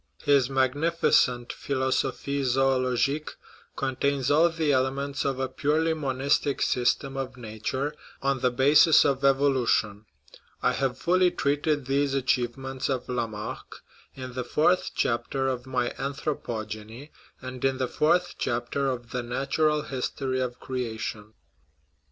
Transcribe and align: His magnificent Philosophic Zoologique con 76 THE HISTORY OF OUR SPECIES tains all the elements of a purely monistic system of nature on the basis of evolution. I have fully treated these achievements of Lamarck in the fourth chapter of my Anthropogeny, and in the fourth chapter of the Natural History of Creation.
His 0.23 0.49
magnificent 0.49 1.53
Philosophic 1.53 2.43
Zoologique 2.45 3.35
con 3.75 3.93
76 3.93 3.93
THE 3.93 3.93
HISTORY 3.93 3.93
OF 3.93 3.93
OUR 3.93 3.93
SPECIES 3.93 4.01
tains 4.07 4.35
all 4.35 4.49
the 4.49 4.71
elements 4.71 5.25
of 5.25 5.39
a 5.39 5.47
purely 5.47 5.93
monistic 5.93 6.61
system 6.63 7.15
of 7.17 7.37
nature 7.37 7.93
on 8.19 8.39
the 8.39 8.49
basis 8.49 9.05
of 9.05 9.23
evolution. 9.23 10.05
I 10.63 10.71
have 10.73 10.97
fully 10.97 11.29
treated 11.29 11.85
these 11.85 12.15
achievements 12.15 12.89
of 12.89 13.07
Lamarck 13.09 13.83
in 14.15 14.33
the 14.33 14.43
fourth 14.43 14.89
chapter 14.95 15.47
of 15.47 15.67
my 15.67 15.91
Anthropogeny, 15.99 17.11
and 17.39 17.63
in 17.63 17.77
the 17.77 17.87
fourth 17.87 18.33
chapter 18.39 18.87
of 18.89 19.11
the 19.11 19.21
Natural 19.21 19.83
History 19.83 20.39
of 20.39 20.59
Creation. 20.59 21.35